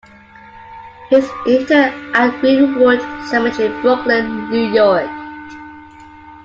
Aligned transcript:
He 1.11 1.15
is 1.17 1.29
interred 1.45 1.93
at 2.15 2.39
Green-Wood 2.41 2.99
Cemetery, 3.27 3.69
Brooklyn, 3.83 4.49
New 4.49 4.73
York. 4.73 5.05